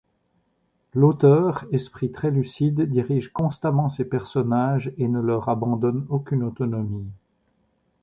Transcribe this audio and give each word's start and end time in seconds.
L’auteur, 0.95 1.65
esprit 1.71 2.11
très 2.11 2.31
lucide, 2.31 2.81
dirige 2.89 3.31
constamment 3.31 3.87
ses 3.87 4.05
personnages 4.09 4.91
et 4.97 5.07
ne 5.07 5.19
leur 5.21 5.47
abandonne 5.47 6.07
aucune 6.09 6.41
autonomie. 6.43 7.05